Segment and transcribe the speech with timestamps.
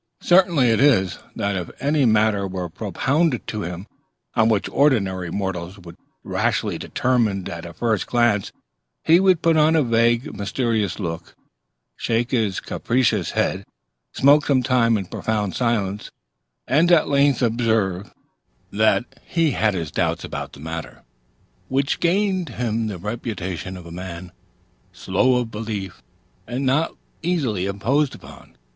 [0.21, 3.85] Certain it is, that if any matter were propounded to him
[4.33, 8.51] on which ordinary mortals would rashly determine at first glance,
[9.03, 11.35] he would put on a vague, mysterious look,
[11.95, 13.63] shake his capacious head,
[14.11, 16.09] smoke some time in profound silence,
[16.67, 18.11] and at length observe,
[18.71, 21.03] that "he had his doubts about the matter";
[21.67, 24.31] which gained him the reputation of a man
[24.91, 26.01] slow of belief
[26.47, 28.57] and not easily imposed upon.